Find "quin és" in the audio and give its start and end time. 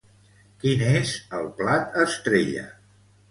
0.63-1.11